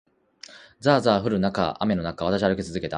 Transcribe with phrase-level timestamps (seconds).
[0.79, 1.37] ざあざあ降る雨
[1.93, 2.89] の中を、私は歩き続けた。